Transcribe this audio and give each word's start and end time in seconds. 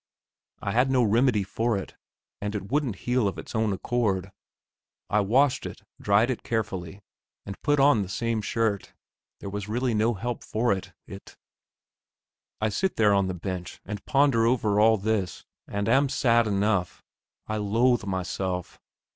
I 0.63 0.71
had 0.71 0.89
no 0.89 1.03
remedy 1.03 1.43
for 1.43 1.77
it, 1.77 1.95
and 2.41 2.55
it 2.55 2.71
wouldn't 2.71 2.95
heal 3.05 3.27
of 3.27 3.37
its 3.37 3.53
own 3.53 3.71
accord. 3.71 4.31
I 5.11 5.19
washed 5.19 5.63
it, 5.67 5.83
dried 6.01 6.31
it 6.31 6.41
carefully, 6.41 7.01
and 7.45 7.61
put 7.61 7.79
on 7.79 8.01
the 8.01 8.09
same 8.09 8.41
shirt. 8.41 8.93
There 9.41 9.49
was 9.51 9.69
no 9.69 10.15
help 10.15 10.43
for 10.43 10.73
it, 10.73 10.93
it.... 11.05 11.37
I 12.59 12.69
sit 12.69 12.95
there 12.95 13.13
on 13.13 13.27
the 13.27 13.35
bench 13.35 13.79
and 13.85 14.03
ponder 14.05 14.47
over 14.47 14.79
all 14.79 14.97
this, 14.97 15.45
and 15.67 15.87
am 15.87 16.09
sad 16.09 16.47
enough. 16.47 17.03
I 17.45 17.57
loathe 17.57 18.03
myself. 18.05 18.79